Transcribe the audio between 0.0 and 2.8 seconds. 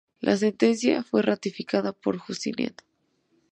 La sentencia fue ratificada por Justiniano.